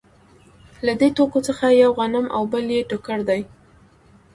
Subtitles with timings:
[0.85, 3.41] له دې توکو څخه یو غنم او بل یې ټوکر دی